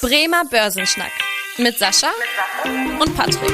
[0.00, 1.10] Bremer Börsenschnack
[1.58, 2.06] mit Sascha
[3.00, 3.50] und Patrick.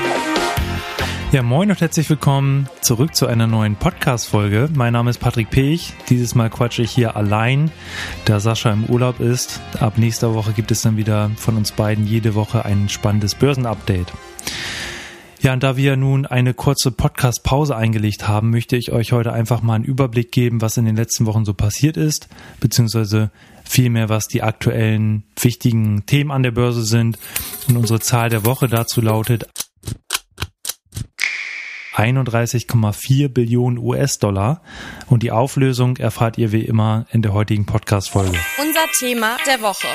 [1.33, 4.69] Ja, moin und herzlich willkommen zurück zu einer neuen Podcast-Folge.
[4.75, 5.95] Mein Name ist Patrick Pech.
[6.11, 7.71] Dieses Mal quatsche ich hier allein,
[8.27, 9.59] da Sascha im Urlaub ist.
[9.80, 14.12] Ab nächster Woche gibt es dann wieder von uns beiden jede Woche ein spannendes Börsenupdate.
[15.40, 19.62] Ja, und da wir nun eine kurze Podcast-Pause eingelegt haben, möchte ich euch heute einfach
[19.62, 22.29] mal einen Überblick geben, was in den letzten Wochen so passiert ist,
[22.61, 23.30] beziehungsweise
[23.65, 27.19] vielmehr, was die aktuellen wichtigen Themen an der Börse sind.
[27.68, 29.49] Und unsere Zahl der Woche dazu lautet
[31.95, 34.62] 31,4 Billionen US-Dollar.
[35.08, 38.39] Und die Auflösung erfahrt ihr wie immer in der heutigen Podcast-Folge.
[38.61, 39.86] Unser Thema der Woche.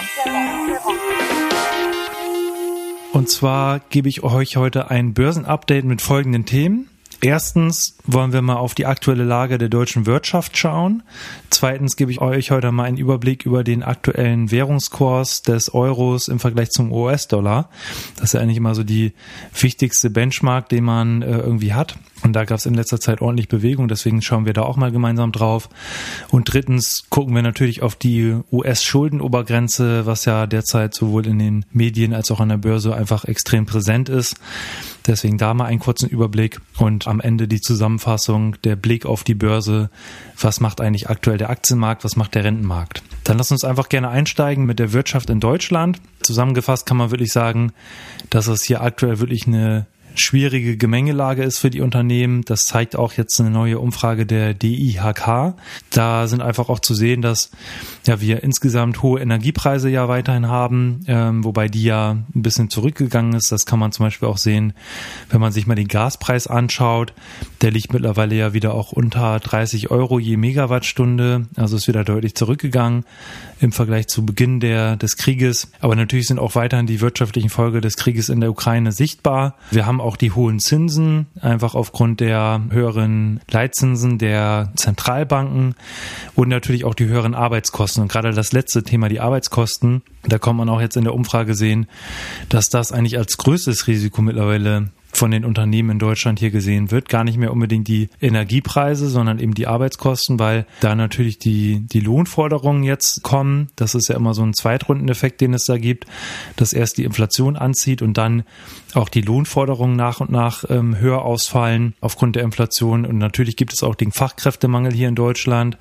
[3.12, 6.90] Und zwar gebe ich euch heute ein Börsenupdate mit folgenden Themen.
[7.22, 11.04] Erstens wollen wir mal auf die aktuelle Lage der deutschen Wirtschaft schauen.
[11.50, 16.40] Zweitens gebe ich euch heute mal einen Überblick über den aktuellen Währungskurs des Euros im
[16.40, 17.70] Vergleich zum US-Dollar.
[18.16, 19.12] Das ist ja eigentlich immer so die
[19.60, 21.98] wichtigste Benchmark, den man äh, irgendwie hat.
[22.24, 24.92] Und da gab es in letzter Zeit ordentlich Bewegung, deswegen schauen wir da auch mal
[24.92, 25.70] gemeinsam drauf.
[26.30, 32.14] Und drittens gucken wir natürlich auf die US-Schuldenobergrenze, was ja derzeit sowohl in den Medien
[32.14, 34.36] als auch an der Börse einfach extrem präsent ist.
[35.08, 39.36] Deswegen da mal einen kurzen Überblick und am Ende die Zusammenfassung, der Blick auf die
[39.36, 39.90] Börse.
[40.40, 42.04] Was macht eigentlich aktuell der Aktienmarkt?
[42.04, 43.04] Was macht der Rentenmarkt?
[43.24, 46.00] Dann lass uns einfach gerne einsteigen mit der Wirtschaft in Deutschland.
[46.22, 47.74] Zusammengefasst kann man wirklich sagen,
[48.30, 49.88] dass es hier aktuell wirklich eine
[50.20, 52.44] schwierige Gemengelage ist für die Unternehmen.
[52.44, 55.56] Das zeigt auch jetzt eine neue Umfrage der DIHK.
[55.90, 57.52] Da sind einfach auch zu sehen, dass
[58.06, 63.34] ja wir insgesamt hohe Energiepreise ja weiterhin haben, ähm, wobei die ja ein bisschen zurückgegangen
[63.34, 63.52] ist.
[63.52, 64.74] Das kann man zum Beispiel auch sehen,
[65.30, 67.14] wenn man sich mal den Gaspreis anschaut.
[67.62, 71.48] Der liegt mittlerweile ja wieder auch unter 30 Euro je Megawattstunde.
[71.56, 73.06] Also ist wieder deutlich zurückgegangen
[73.60, 75.72] im Vergleich zu Beginn der, des Krieges.
[75.82, 79.56] Aber natürlich sind auch weiterhin die wirtschaftlichen Folgen des Krieges in der Ukraine sichtbar.
[79.72, 85.76] Wir haben auch die hohen Zinsen, einfach aufgrund der höheren Leitzinsen der Zentralbanken
[86.36, 88.04] und natürlich auch die höheren Arbeitskosten.
[88.04, 91.56] Und gerade das letzte Thema, die Arbeitskosten, da kann man auch jetzt in der Umfrage
[91.56, 91.88] sehen,
[92.50, 97.10] dass das eigentlich als größtes Risiko mittlerweile von den Unternehmen in Deutschland hier gesehen wird.
[97.10, 102.00] Gar nicht mehr unbedingt die Energiepreise, sondern eben die Arbeitskosten, weil da natürlich die, die
[102.00, 103.70] Lohnforderungen jetzt kommen.
[103.76, 106.06] Das ist ja immer so ein Zweitrundeneffekt, den es da gibt,
[106.56, 108.44] dass erst die Inflation anzieht und dann
[108.94, 113.06] auch die Lohnforderungen nach und nach ähm, höher ausfallen aufgrund der Inflation.
[113.06, 115.78] Und natürlich gibt es auch den Fachkräftemangel hier in Deutschland.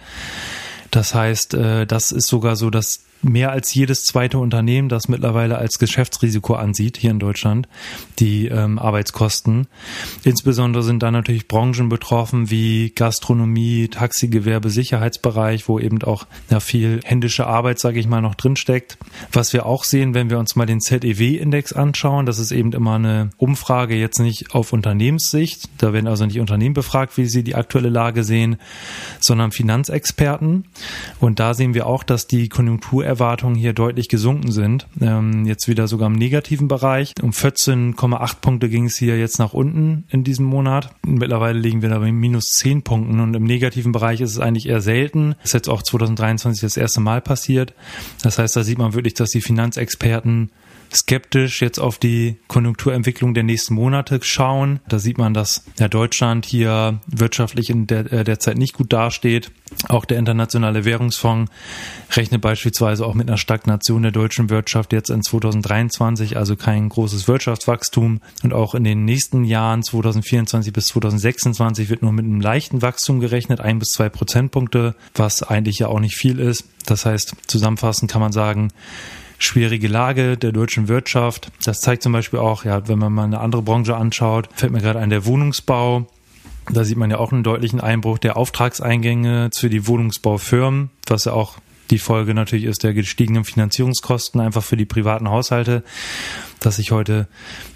[0.90, 5.58] Das heißt, äh, das ist sogar so, dass mehr als jedes zweite Unternehmen das mittlerweile
[5.58, 7.68] als Geschäftsrisiko ansieht hier in Deutschland,
[8.18, 9.66] die ähm, Arbeitskosten.
[10.24, 17.00] Insbesondere sind da natürlich Branchen betroffen wie Gastronomie, Taxigewerbe, Sicherheitsbereich, wo eben auch ja, viel
[17.04, 18.98] händische Arbeit, sage ich mal, noch drinsteckt.
[19.32, 22.94] Was wir auch sehen, wenn wir uns mal den ZEW-Index anschauen, das ist eben immer
[22.94, 27.54] eine Umfrage jetzt nicht auf Unternehmenssicht, da werden also nicht Unternehmen befragt, wie sie die
[27.54, 28.56] aktuelle Lage sehen,
[29.20, 30.64] sondern Finanzexperten.
[31.20, 34.86] Und da sehen wir auch, dass die Konjunktur Erwartungen hier deutlich gesunken sind.
[35.00, 37.14] Ähm, jetzt wieder sogar im negativen Bereich.
[37.20, 40.90] Um 14,8 Punkte ging es hier jetzt nach unten in diesem Monat.
[41.04, 44.68] Mittlerweile liegen wir da bei minus 10 Punkten und im negativen Bereich ist es eigentlich
[44.68, 45.34] eher selten.
[45.40, 47.74] Das ist jetzt auch 2023 das erste Mal passiert.
[48.22, 50.50] Das heißt, da sieht man wirklich, dass die Finanzexperten
[50.94, 54.80] skeptisch jetzt auf die Konjunkturentwicklung der nächsten Monate schauen.
[54.88, 58.92] Da sieht man, dass ja, Deutschland hier wirtschaftlich in der, äh, der Zeit nicht gut
[58.92, 59.50] dasteht.
[59.88, 61.50] Auch der Internationale Währungsfonds
[62.12, 67.28] rechnet beispielsweise auch mit einer Stagnation der deutschen Wirtschaft jetzt in 2023, also kein großes
[67.28, 68.20] Wirtschaftswachstum.
[68.42, 73.20] Und auch in den nächsten Jahren 2024 bis 2026 wird nur mit einem leichten Wachstum
[73.20, 76.64] gerechnet, ein bis zwei Prozentpunkte, was eigentlich ja auch nicht viel ist.
[76.86, 78.70] Das heißt, zusammenfassend kann man sagen,
[79.38, 81.50] schwierige Lage der deutschen Wirtschaft.
[81.64, 84.80] Das zeigt zum Beispiel auch, ja, wenn man mal eine andere Branche anschaut, fällt mir
[84.80, 86.06] gerade ein der Wohnungsbau.
[86.70, 91.32] Da sieht man ja auch einen deutlichen Einbruch der Auftragseingänge für die Wohnungsbaufirmen, was ja
[91.32, 91.56] auch
[91.90, 95.82] die Folge natürlich ist der gestiegenen Finanzierungskosten einfach für die privaten Haushalte,
[96.60, 97.28] dass sich heute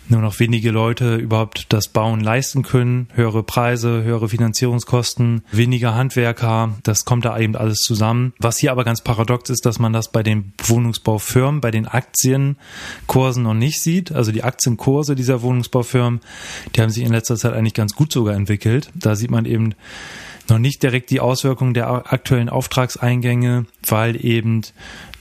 [0.08, 3.08] nur noch wenige Leute überhaupt das Bauen leisten können.
[3.14, 8.32] Höhere Preise, höhere Finanzierungskosten, weniger Handwerker, das kommt da eben alles zusammen.
[8.38, 13.42] Was hier aber ganz paradox ist, dass man das bei den Wohnungsbaufirmen, bei den Aktienkursen
[13.42, 14.12] noch nicht sieht.
[14.12, 16.20] Also die Aktienkurse dieser Wohnungsbaufirmen,
[16.74, 18.90] die haben sich in letzter Zeit eigentlich ganz gut sogar entwickelt.
[18.94, 19.74] Da sieht man eben,
[20.48, 24.62] noch nicht direkt die Auswirkungen der aktuellen Auftragseingänge, weil eben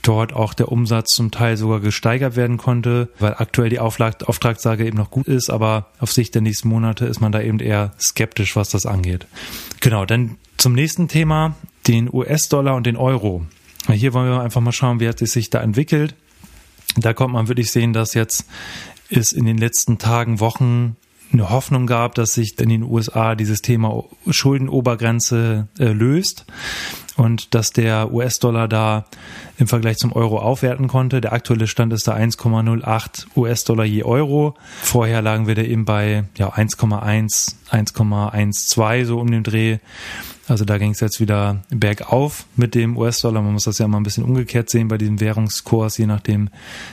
[0.02, 4.96] dort auch der Umsatz zum Teil sogar gesteigert werden konnte, weil aktuell die Auftragslage eben
[4.96, 8.56] noch gut ist, aber auf Sicht der nächsten Monate ist man da eben eher skeptisch,
[8.56, 9.26] was das angeht.
[9.80, 11.54] Genau, dann zum nächsten Thema,
[11.86, 13.46] den US-Dollar und den Euro.
[13.88, 16.14] Hier wollen wir einfach mal schauen, wie hat es sich da entwickelt.
[16.96, 18.46] Da kommt man wirklich sehen, dass jetzt
[19.08, 20.96] es in den letzten Tagen, Wochen
[21.32, 26.44] eine Hoffnung gab, dass sich in den USA dieses Thema Schuldenobergrenze äh, löst
[27.16, 29.04] und dass der US-Dollar da
[29.58, 31.20] im Vergleich zum Euro aufwerten konnte.
[31.20, 34.54] Der aktuelle Stand ist da 1,08 US-Dollar je Euro.
[34.82, 39.78] Vorher lagen wir da eben bei ja, 1,1, 1,12 so um den Dreh.
[40.48, 43.42] Also da ging es jetzt wieder bergauf mit dem US-Dollar.
[43.42, 46.50] Man muss das ja mal ein bisschen umgekehrt sehen bei diesem Währungskurs, je nachdem,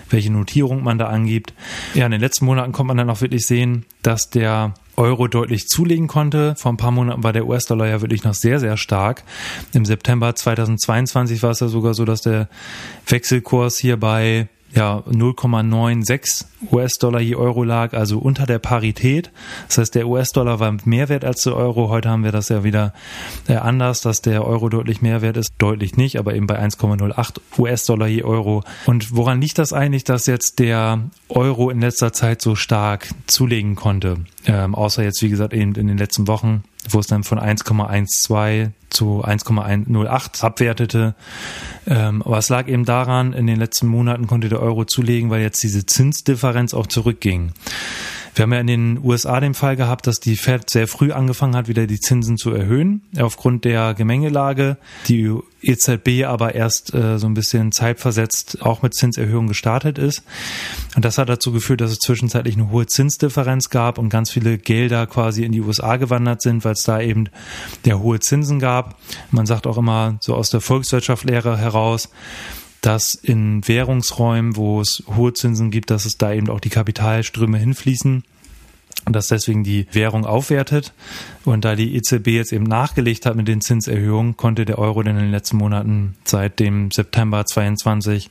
[0.09, 1.53] welche Notierung man da angibt.
[1.95, 5.67] Ja, in den letzten Monaten kommt man dann auch wirklich sehen, dass der Euro deutlich
[5.67, 6.55] zulegen konnte.
[6.57, 9.23] Vor ein paar Monaten war der US-Dollar ja wirklich noch sehr, sehr stark.
[9.73, 12.49] Im September 2022 war es ja sogar so, dass der
[13.07, 14.47] Wechselkurs hier bei
[14.79, 19.29] ja 0,96 US-Dollar je Euro lag, also unter der Parität.
[19.67, 21.89] Das heißt, der US-Dollar war mehr wert als der Euro.
[21.89, 22.93] Heute haben wir das ja wieder
[23.47, 25.53] äh, anders, dass der Euro deutlich mehr wert ist.
[25.57, 28.63] Deutlich nicht, aber eben bei 1,08 US-Dollar je Euro.
[28.85, 33.75] Und woran liegt das eigentlich, dass jetzt der Euro in letzter Zeit so stark zulegen
[33.75, 34.17] konnte?
[34.45, 38.71] Ähm, außer jetzt, wie gesagt, eben in den letzten Wochen wo es dann von 1,12
[38.89, 41.15] zu 1,108 abwertete.
[41.87, 45.41] Ähm, aber es lag eben daran, in den letzten Monaten konnte der Euro zulegen, weil
[45.41, 47.51] jetzt diese Zinsdifferenz auch zurückging.
[48.35, 51.55] Wir haben ja in den USA den Fall gehabt, dass die Fed sehr früh angefangen
[51.55, 54.77] hat, wieder die Zinsen zu erhöhen, aufgrund der Gemengelage.
[55.07, 60.23] Die EZB aber erst äh, so ein bisschen zeitversetzt auch mit Zinserhöhungen gestartet ist.
[60.95, 64.57] Und das hat dazu geführt, dass es zwischenzeitlich eine hohe Zinsdifferenz gab und ganz viele
[64.57, 67.29] Gelder quasi in die USA gewandert sind, weil es da eben
[67.85, 68.97] der hohe Zinsen gab.
[69.31, 72.09] Man sagt auch immer so aus der Volkswirtschaftslehre heraus,
[72.81, 77.57] dass in Währungsräumen, wo es hohe Zinsen gibt, dass es da eben auch die Kapitalströme
[77.57, 78.23] hinfließen
[79.09, 80.93] und dass deswegen die Währung aufwertet.
[81.43, 85.15] Und da die EZB jetzt eben nachgelegt hat mit den Zinserhöhungen, konnte der Euro in
[85.15, 88.29] den letzten Monaten seit dem September 22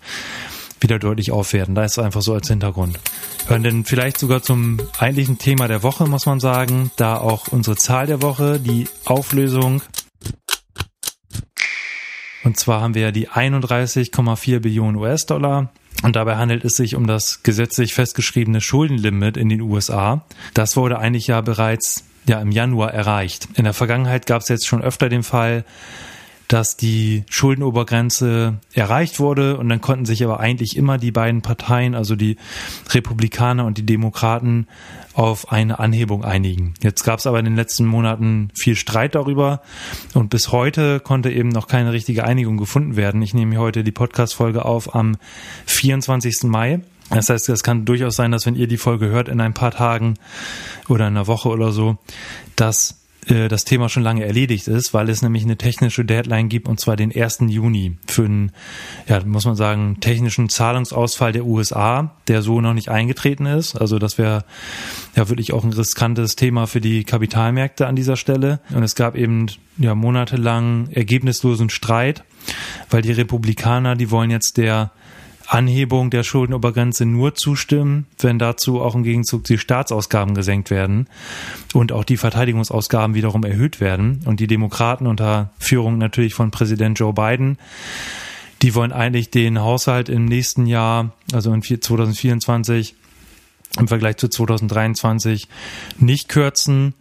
[0.80, 1.74] wieder deutlich aufwerten.
[1.74, 3.00] Da ist es einfach so als Hintergrund.
[3.48, 7.74] Hören denn vielleicht sogar zum eigentlichen Thema der Woche, muss man sagen, da auch unsere
[7.74, 9.82] Zahl der Woche, die Auflösung
[12.44, 15.70] und zwar haben wir ja die 31,4 Billionen US-Dollar.
[16.02, 20.24] Und dabei handelt es sich um das gesetzlich festgeschriebene Schuldenlimit in den USA.
[20.54, 23.48] Das wurde eigentlich ja bereits ja im Januar erreicht.
[23.54, 25.64] In der Vergangenheit gab es jetzt schon öfter den Fall,
[26.48, 31.94] dass die Schuldenobergrenze erreicht wurde und dann konnten sich aber eigentlich immer die beiden Parteien,
[31.94, 32.36] also die
[32.90, 34.66] Republikaner und die Demokraten,
[35.12, 36.74] auf eine Anhebung einigen.
[36.80, 39.62] Jetzt gab es aber in den letzten Monaten viel Streit darüber
[40.14, 43.20] und bis heute konnte eben noch keine richtige Einigung gefunden werden.
[43.20, 45.16] Ich nehme heute die Podcast-Folge auf am
[45.66, 46.44] 24.
[46.44, 46.80] Mai.
[47.10, 49.72] Das heißt, es kann durchaus sein, dass wenn ihr die Folge hört in ein paar
[49.72, 50.14] Tagen
[50.88, 51.98] oder in einer Woche oder so,
[52.54, 56.80] dass das Thema schon lange erledigt ist, weil es nämlich eine technische Deadline gibt und
[56.80, 57.40] zwar den 1.
[57.48, 58.52] Juni für einen,
[59.06, 63.76] ja, muss man sagen, technischen Zahlungsausfall der USA, der so noch nicht eingetreten ist.
[63.76, 64.44] Also das wäre
[65.14, 68.60] ja wirklich auch ein riskantes Thema für die Kapitalmärkte an dieser Stelle.
[68.74, 72.24] Und es gab eben ja monatelang ergebnislosen Streit,
[72.88, 74.92] weil die Republikaner, die wollen jetzt der
[75.48, 81.08] Anhebung der Schuldenobergrenze nur zustimmen, wenn dazu auch im Gegenzug die Staatsausgaben gesenkt werden
[81.72, 84.20] und auch die Verteidigungsausgaben wiederum erhöht werden.
[84.26, 87.56] Und die Demokraten unter Führung natürlich von Präsident Joe Biden,
[88.60, 92.94] die wollen eigentlich den Haushalt im nächsten Jahr, also in 2024,
[93.78, 95.48] im Vergleich zu 2023
[95.98, 96.94] nicht kürzen,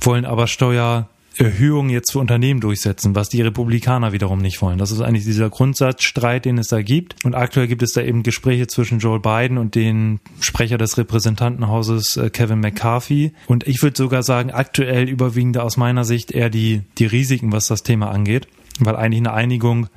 [0.00, 1.08] wollen aber Steuer
[1.38, 4.78] Erhöhungen jetzt für Unternehmen durchsetzen, was die Republikaner wiederum nicht wollen.
[4.78, 7.16] Das ist eigentlich dieser Grundsatzstreit, den es da gibt.
[7.24, 12.16] Und aktuell gibt es da eben Gespräche zwischen Joe Biden und den Sprecher des Repräsentantenhauses
[12.16, 13.32] äh, Kevin McCarthy.
[13.46, 17.52] Und ich würde sogar sagen, aktuell überwiegen da aus meiner Sicht eher die, die Risiken,
[17.52, 18.46] was das Thema angeht,
[18.80, 19.88] weil eigentlich eine Einigung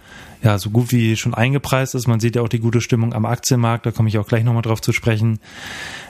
[0.45, 2.07] ja, so gut wie schon eingepreist ist.
[2.07, 4.61] Man sieht ja auch die gute Stimmung am Aktienmarkt, da komme ich auch gleich nochmal
[4.61, 5.39] drauf zu sprechen.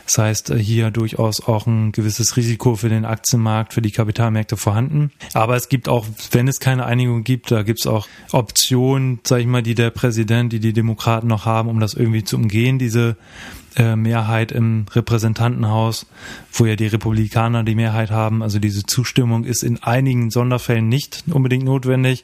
[0.05, 4.57] Das heißt, äh, hier durchaus auch ein gewisses Risiko für den Aktienmarkt, für die Kapitalmärkte
[4.57, 5.11] vorhanden.
[5.33, 9.41] Aber es gibt auch, wenn es keine Einigung gibt, da gibt es auch Optionen, sage
[9.41, 12.79] ich mal, die der Präsident, die die Demokraten noch haben, um das irgendwie zu umgehen,
[12.79, 13.17] diese
[13.75, 16.05] äh, Mehrheit im Repräsentantenhaus,
[16.53, 18.41] wo ja die Republikaner die Mehrheit haben.
[18.41, 22.23] Also diese Zustimmung ist in einigen Sonderfällen nicht unbedingt notwendig.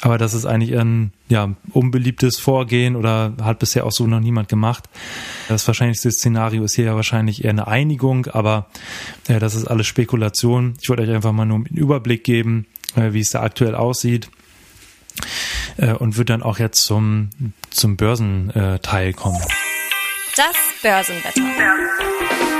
[0.00, 4.48] Aber das ist eigentlich ein ja, unbeliebtes Vorgehen oder hat bisher auch so noch niemand
[4.48, 4.84] gemacht.
[5.48, 8.66] Das wahrscheinlichste Szenario ist hier ja wahrscheinlich eher eine Einigung, aber
[9.26, 10.74] äh, das ist alles Spekulation.
[10.80, 14.30] Ich wollte euch einfach mal nur einen Überblick geben, äh, wie es da aktuell aussieht
[15.78, 17.30] äh, und würde dann auch jetzt zum,
[17.70, 19.40] zum Börsenteil kommen.
[20.36, 22.57] Das Börsenwetter.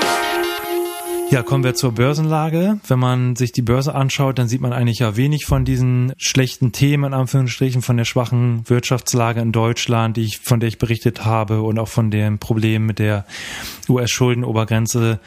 [1.31, 2.81] Ja, kommen wir zur Börsenlage.
[2.87, 6.73] Wenn man sich die Börse anschaut, dann sieht man eigentlich ja wenig von diesen schlechten
[6.73, 11.27] Themen, in Anführungsstrichen, von der schwachen Wirtschaftslage in Deutschland, die ich, von der ich berichtet
[11.27, 13.27] habe und auch von dem Problem mit der
[13.91, 15.21] US-Schuldenobergrenze.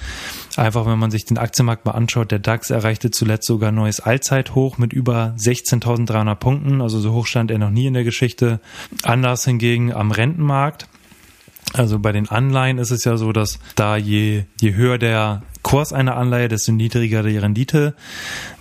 [0.56, 4.80] Einfach, wenn man sich den Aktienmarkt mal anschaut, der DAX erreichte zuletzt sogar neues Allzeithoch
[4.80, 6.82] mit über 16.300 Punkten.
[6.82, 8.60] Also so hoch stand er noch nie in der Geschichte.
[9.04, 10.88] Anders hingegen am Rentenmarkt.
[11.74, 15.94] Also bei den Anleihen ist es ja so, dass da je, je höher der Kurs
[15.94, 17.96] einer Anleihe, desto niedriger die Rendite.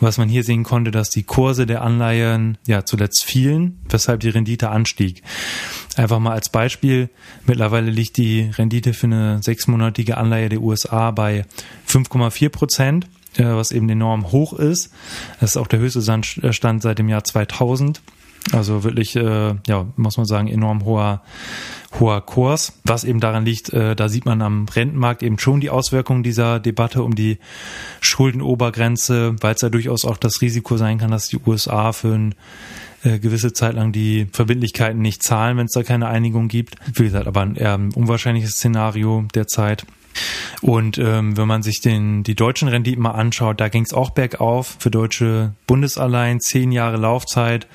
[0.01, 4.29] Was man hier sehen konnte, dass die Kurse der Anleihen ja zuletzt fielen, weshalb die
[4.29, 5.23] Rendite anstieg.
[5.97, 7.11] Einfach mal als Beispiel,
[7.47, 11.47] mittlerweile liegt die Rendite für eine sechsmonatige Anleihe der USA bei
[11.89, 14.93] 5,4 Prozent, äh, was eben enorm hoch ist.
[15.41, 16.03] Das ist auch der höchste
[16.53, 18.03] Stand seit dem Jahr 2000.
[18.53, 21.23] Also wirklich, äh, ja, muss man sagen, enorm hoher
[21.99, 25.71] hoher Kurs, was eben daran liegt, äh, da sieht man am Rentenmarkt eben schon die
[25.71, 27.39] Auswirkungen dieser Debatte um die
[28.01, 32.35] Schuldenobergrenze, weil es ja durchaus auch das Risiko sein kann, dass die USA für ein
[33.03, 36.77] äh, gewisse Zeit lang die Verbindlichkeiten nicht zahlen, wenn es da keine Einigung gibt.
[36.95, 39.85] Wie gesagt, aber ein eher unwahrscheinliches Szenario derzeit.
[40.61, 44.11] Und ähm, wenn man sich den, die deutschen Renditen mal anschaut, da ging es auch
[44.11, 47.67] bergauf für deutsche Bundesanleihen, zehn Jahre Laufzeit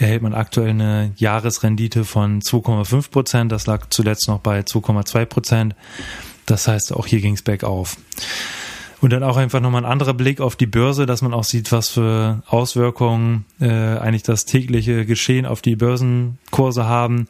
[0.00, 3.52] erhält man aktuell eine Jahresrendite von 2,5 Prozent.
[3.52, 5.74] Das lag zuletzt noch bei 2,2 Prozent.
[6.46, 7.96] Das heißt, auch hier ging es bergauf.
[9.02, 11.72] Und dann auch einfach nochmal ein anderer Blick auf die Börse, dass man auch sieht,
[11.72, 17.26] was für Auswirkungen äh, eigentlich das tägliche Geschehen auf die Börsenkurse haben.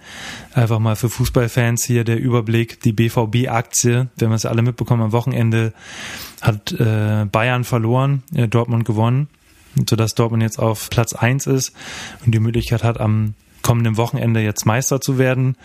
[0.53, 5.13] Einfach mal für Fußballfans hier der Überblick, die BVB-Aktie, wir haben es alle mitbekommen, am
[5.13, 5.73] Wochenende
[6.41, 9.29] hat äh, Bayern verloren, äh, Dortmund gewonnen
[9.89, 11.73] sodass Dortmund jetzt auf Platz eins ist
[12.25, 15.57] und die Möglichkeit hat, am kommenden Wochenende jetzt Meister zu werden.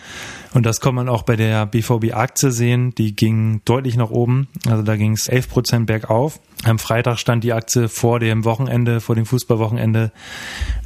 [0.52, 2.94] Und das kann man auch bei der BVB-Aktie sehen.
[2.94, 4.48] Die ging deutlich nach oben.
[4.68, 6.40] Also da ging es 11 Prozent bergauf.
[6.64, 10.10] Am Freitag stand die Aktie vor dem Wochenende, vor dem Fußballwochenende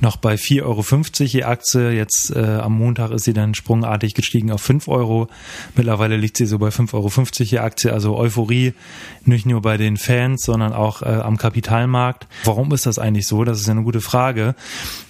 [0.01, 0.85] noch bei 4,50 Euro
[1.25, 1.91] je Aktie.
[1.93, 5.29] Jetzt äh, am Montag ist sie dann sprungartig gestiegen auf 5 Euro.
[5.77, 7.11] Mittlerweile liegt sie so bei 5,50 Euro
[7.45, 7.93] je Aktie.
[7.93, 8.75] Also Euphorie
[9.25, 12.27] nicht nur bei den Fans, sondern auch äh, am Kapitalmarkt.
[12.45, 13.45] Warum ist das eigentlich so?
[13.45, 14.57] Das ist ja eine gute Frage.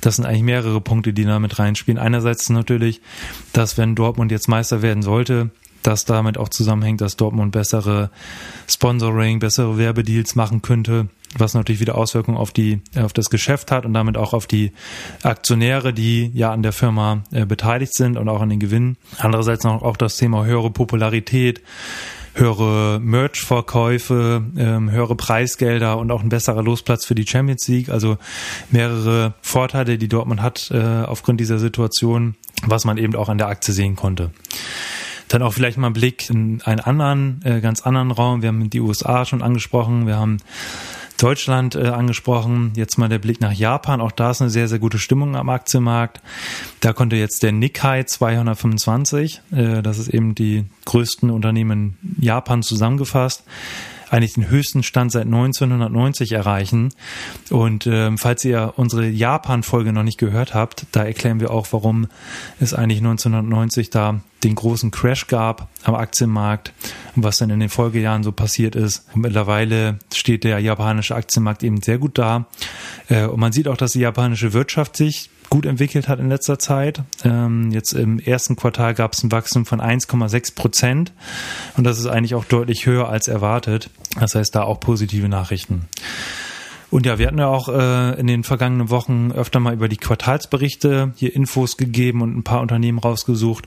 [0.02, 1.98] Das sind eigentlich mehrere Punkte, die da mit reinspielen.
[1.98, 3.00] Einerseits natürlich,
[3.54, 5.50] dass wenn Dortmund jetzt Meister werden sollte,
[5.82, 8.10] das damit auch zusammenhängt, dass Dortmund bessere
[8.68, 13.87] Sponsoring, bessere Werbedeals machen könnte, was natürlich wieder Auswirkungen auf die auf das Geschäft hat
[13.87, 14.72] und damit auch auf die
[15.22, 18.96] Aktionäre, die ja an der Firma äh, beteiligt sind und auch an den Gewinnen.
[19.18, 21.62] Andererseits noch auch das Thema höhere Popularität,
[22.34, 27.88] höhere Merch-Verkäufe, ähm, höhere Preisgelder und auch ein besserer Losplatz für die Champions League.
[27.88, 28.18] Also
[28.70, 33.49] mehrere Vorteile, die Dortmund hat äh, aufgrund dieser Situation, was man eben auch an der
[33.49, 34.30] Aktie sehen konnte.
[35.30, 38.42] Dann auch vielleicht mal ein Blick in einen anderen, äh, ganz anderen Raum.
[38.42, 40.08] Wir haben die USA schon angesprochen.
[40.08, 40.38] Wir haben
[41.18, 42.72] Deutschland äh, angesprochen.
[42.75, 44.00] Jetzt mal der Blick nach Japan.
[44.00, 46.20] Auch da ist eine sehr, sehr gute Stimmung am Aktienmarkt.
[46.80, 53.44] Da konnte jetzt der Nikkei 225, äh, das ist eben die größten Unternehmen Japan zusammengefasst,
[54.10, 56.92] eigentlich den höchsten Stand seit 1990 erreichen.
[57.48, 62.08] Und ähm, falls ihr unsere Japan-Folge noch nicht gehört habt, da erklären wir auch, warum
[62.58, 66.72] es eigentlich 1990 da den großen Crash gab am Aktienmarkt
[67.14, 69.06] und was dann in den Folgejahren so passiert ist.
[69.14, 72.46] Und mittlerweile steht der japanische Aktienmarkt eben sehr gut da.
[73.08, 76.59] Äh, und man sieht auch, dass die japanische Wirtschaft sich gut entwickelt hat in letzter
[76.59, 77.02] Zeit.
[77.25, 81.12] Ähm, jetzt im ersten Quartal gab es ein Wachstum von 1,6 Prozent
[81.76, 83.90] und das ist eigentlich auch deutlich höher als erwartet.
[84.19, 85.87] Das heißt, da auch positive Nachrichten.
[86.90, 89.97] Und ja, wir hatten ja auch äh, in den vergangenen Wochen öfter mal über die
[89.97, 93.66] Quartalsberichte hier Infos gegeben und ein paar Unternehmen rausgesucht.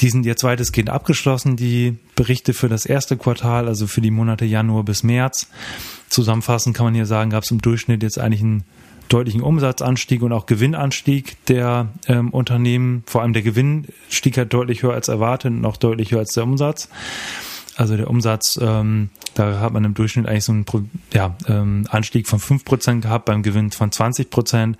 [0.00, 4.46] Die sind jetzt weitestgehend abgeschlossen, die Berichte für das erste Quartal, also für die Monate
[4.46, 5.48] Januar bis März.
[6.08, 8.64] Zusammenfassend kann man hier sagen, gab es im Durchschnitt jetzt eigentlich einen
[9.10, 13.02] deutlichen Umsatzanstieg und auch Gewinnanstieg der ähm, Unternehmen.
[13.06, 16.32] Vor allem der Gewinn stieg halt deutlich höher als erwartet und auch deutlich höher als
[16.32, 16.88] der Umsatz.
[17.76, 20.64] Also der Umsatz, ähm, da hat man im Durchschnitt eigentlich so einen
[21.12, 24.76] ja, ähm, Anstieg von 5% gehabt, beim Gewinn von 20%.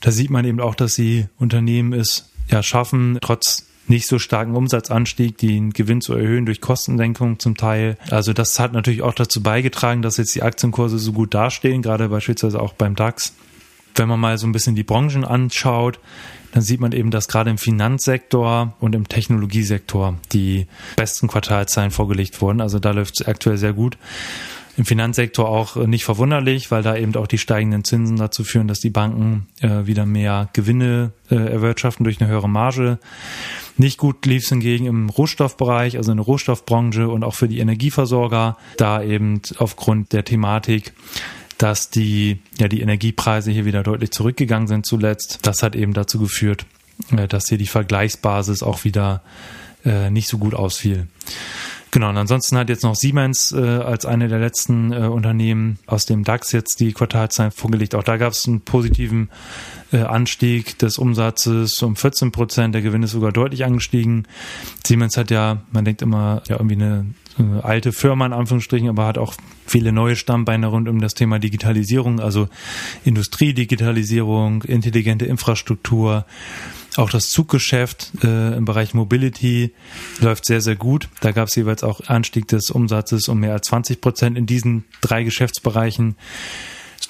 [0.00, 4.54] Da sieht man eben auch, dass die Unternehmen es ja schaffen, trotz nicht so starken
[4.54, 7.96] Umsatzanstieg, den Gewinn zu erhöhen durch Kostensenkung zum Teil.
[8.10, 12.08] Also das hat natürlich auch dazu beigetragen, dass jetzt die Aktienkurse so gut dastehen, gerade
[12.08, 13.34] beispielsweise auch beim DAX.
[13.94, 15.98] Wenn man mal so ein bisschen die Branchen anschaut,
[16.52, 20.66] dann sieht man eben, dass gerade im Finanzsektor und im Technologiesektor die
[20.96, 22.60] besten Quartalzahlen vorgelegt wurden.
[22.60, 23.98] Also da läuft es aktuell sehr gut.
[24.78, 28.78] Im Finanzsektor auch nicht verwunderlich, weil da eben auch die steigenden Zinsen dazu führen, dass
[28.78, 33.00] die Banken äh, wieder mehr Gewinne äh, erwirtschaften durch eine höhere Marge.
[33.76, 37.58] Nicht gut lief es hingegen im Rohstoffbereich, also in der Rohstoffbranche und auch für die
[37.58, 40.92] Energieversorger, da eben aufgrund der Thematik
[41.58, 45.40] dass die, ja, die Energiepreise hier wieder deutlich zurückgegangen sind zuletzt.
[45.42, 46.66] Das hat eben dazu geführt,
[47.10, 49.22] äh, dass hier die Vergleichsbasis auch wieder
[49.84, 51.08] äh, nicht so gut ausfiel.
[51.90, 56.04] Genau, und ansonsten hat jetzt noch Siemens äh, als eine der letzten äh, Unternehmen aus
[56.04, 57.94] dem DAX jetzt die Quartalzahlen vorgelegt.
[57.94, 59.30] Auch da gab es einen positiven
[59.92, 62.74] äh, Anstieg des Umsatzes um 14 Prozent.
[62.74, 64.26] Der Gewinn ist sogar deutlich angestiegen.
[64.86, 67.06] Siemens hat ja, man denkt immer, ja irgendwie eine
[67.38, 69.34] äh, alte Firma in Anführungsstrichen, aber hat auch
[69.66, 72.48] viele neue Stammbeine rund um das Thema Digitalisierung, also
[73.04, 76.26] Industriedigitalisierung, intelligente Infrastruktur,
[76.98, 79.72] auch das Zuggeschäft äh, im Bereich Mobility
[80.20, 81.08] läuft sehr, sehr gut.
[81.20, 84.84] Da gab es jeweils auch Anstieg des Umsatzes um mehr als 20 Prozent in diesen
[85.00, 86.16] drei Geschäftsbereichen.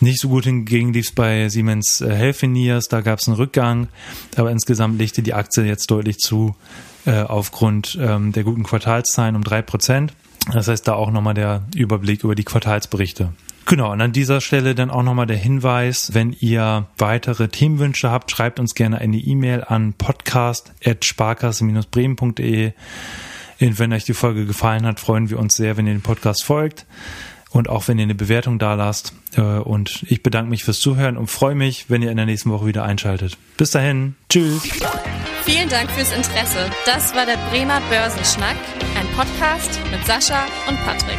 [0.01, 3.89] Nicht so gut hingegen lief es bei Siemens äh, Healthineers, da gab es einen Rückgang,
[4.37, 6.55] aber insgesamt legte die Aktie jetzt deutlich zu
[7.05, 10.13] äh, aufgrund ähm, der guten Quartalszahlen um drei Prozent.
[10.53, 13.33] Das heißt, da auch nochmal der Überblick über die Quartalsberichte.
[13.69, 18.31] Genau, und an dieser Stelle dann auch nochmal der Hinweis, wenn ihr weitere Themenwünsche habt,
[18.31, 22.73] schreibt uns gerne eine E-Mail an podcast.sparkasse-bremen.de.
[23.61, 26.45] Und wenn euch die Folge gefallen hat, freuen wir uns sehr, wenn ihr den Podcast
[26.45, 26.87] folgt
[27.51, 29.13] und auch wenn ihr eine Bewertung da lasst.
[29.37, 32.51] Äh, und ich bedanke mich fürs Zuhören und freue mich, wenn ihr in der nächsten
[32.51, 33.37] Woche wieder einschaltet.
[33.59, 34.63] Bis dahin, tschüss.
[35.45, 36.71] Vielen Dank fürs Interesse.
[36.87, 38.57] Das war der Bremer Börsenschnack,
[38.99, 41.19] ein Podcast mit Sascha und Patrick.